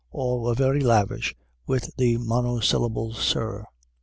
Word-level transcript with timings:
All 0.09 0.41
were 0.41 0.55
very 0.55 0.79
lavish 0.79 1.35
with 1.67 1.95
the 1.97 2.17
monosyllable, 2.17 3.13
Sir. 3.13 3.65